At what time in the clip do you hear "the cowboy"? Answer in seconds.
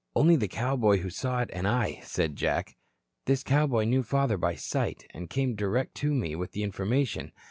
0.35-0.97